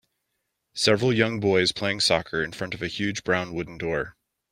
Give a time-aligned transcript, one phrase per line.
[0.73, 4.15] several young boys playing soccer in front of a huge brown wooden door